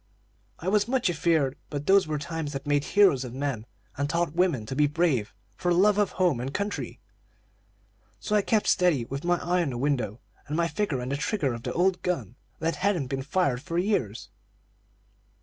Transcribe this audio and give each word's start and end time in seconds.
"I 0.57 0.67
was 0.67 0.87
much 0.87 1.11
afeard; 1.11 1.59
but 1.69 1.85
those 1.85 2.07
were 2.07 2.17
times 2.17 2.53
that 2.53 2.65
made 2.65 2.85
heroes 2.85 3.23
of 3.23 3.35
men, 3.35 3.67
and 3.95 4.09
taught 4.09 4.33
women 4.33 4.65
to 4.65 4.75
be 4.75 4.87
brave 4.87 5.31
for 5.55 5.71
love 5.71 5.99
of 5.99 6.13
home 6.13 6.39
and 6.39 6.51
country. 6.51 6.99
So 8.19 8.35
I 8.35 8.41
kept 8.41 8.65
steady, 8.65 9.05
with 9.05 9.23
my 9.23 9.35
eye 9.37 9.61
on 9.61 9.69
the 9.69 9.77
window, 9.77 10.19
and 10.47 10.57
my 10.57 10.67
finger 10.67 11.03
on 11.03 11.09
the 11.09 11.17
trigger 11.17 11.53
of 11.53 11.61
the 11.61 11.73
old 11.73 12.01
gun, 12.01 12.35
that 12.57 12.77
hadn't 12.77 13.09
been 13.09 13.21
fired 13.21 13.61
for 13.61 13.77
years. 13.77 14.29